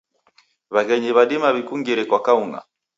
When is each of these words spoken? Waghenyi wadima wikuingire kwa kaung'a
Waghenyi 0.73 1.11
wadima 1.17 1.47
wikuingire 1.55 2.03
kwa 2.09 2.19
kaung'a 2.25 2.61